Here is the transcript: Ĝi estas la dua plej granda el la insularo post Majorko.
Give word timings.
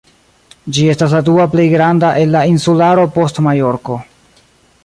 Ĝi 0.77 0.85
estas 0.93 1.13
la 1.17 1.19
dua 1.27 1.45
plej 1.51 1.67
granda 1.75 2.11
el 2.23 2.35
la 2.39 2.43
insularo 2.55 3.07
post 3.19 3.43
Majorko. 3.49 4.03